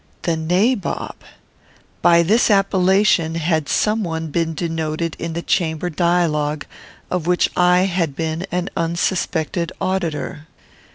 "The 0.23 0.35
Nabob!" 0.35 1.15
By 2.01 2.23
this 2.23 2.49
appellation 2.49 3.35
had 3.35 3.69
some 3.69 4.03
one 4.03 4.31
been 4.31 4.55
denoted 4.55 5.15
in 5.19 5.33
the 5.33 5.43
chamber 5.43 5.91
dialogue 5.91 6.65
of 7.11 7.27
which 7.27 7.51
I 7.55 7.81
had 7.81 8.15
been 8.15 8.47
an 8.51 8.71
unsuspected 8.75 9.71
auditor. 9.79 10.47